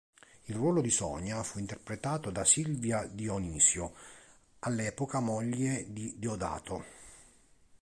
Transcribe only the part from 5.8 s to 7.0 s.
di Deodato.